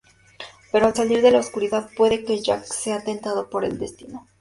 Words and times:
Pero 0.71 0.87
al 0.87 0.95
salir 0.95 1.21
de 1.21 1.29
la 1.29 1.37
oscuridad, 1.37 1.87
puede 1.95 2.23
que 2.25 2.41
Jack 2.41 2.63
sea 2.63 3.03
tentado 3.03 3.51
por 3.51 3.63
el 3.63 3.77
destino. 3.77 4.27